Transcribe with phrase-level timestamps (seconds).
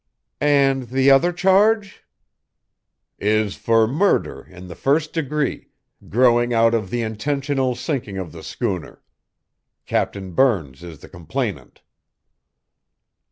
[0.39, 2.03] "And the other charge?"
[3.19, 5.67] "Is for murder in the first degree,
[6.09, 9.03] growing out of the intentional sinking of the schooner.
[9.85, 11.83] Captain Burns is the complainant."